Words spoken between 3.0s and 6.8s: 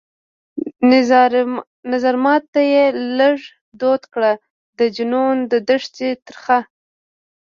لږ دود کړى د جنون د دښتي ترخه